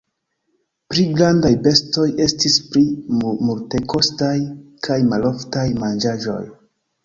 Pli 0.93 1.03
grandaj 1.19 1.51
bestoj 1.67 2.07
estis 2.25 2.57
pli 2.71 2.83
multekostaj 3.19 4.33
kaj 4.89 5.01
maloftaj 5.15 5.71
manĝaĵoj. 5.87 6.45